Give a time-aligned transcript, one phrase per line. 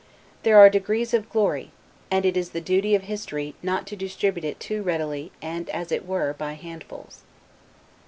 [0.41, 1.69] There are degrees of glory,
[2.09, 5.91] and it is the duty of history not to distribute it too readily and as
[5.91, 7.21] it were by handfuls.